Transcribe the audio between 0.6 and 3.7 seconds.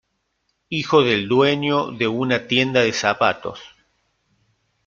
Hijo del dueño de una tienda de zapatos.